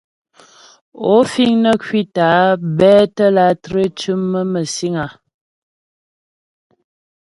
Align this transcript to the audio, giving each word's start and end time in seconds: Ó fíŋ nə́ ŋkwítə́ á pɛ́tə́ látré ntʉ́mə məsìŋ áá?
Ó 1.13 1.15
fíŋ 1.31 1.51
nə́ 1.63 1.75
ŋkwítə́ 1.77 2.25
á 2.41 2.43
pɛ́tə́ 2.77 3.29
látré 3.35 3.81
ntʉ́mə 3.91 4.39
məsìŋ 4.51 4.93
áá? 5.05 5.11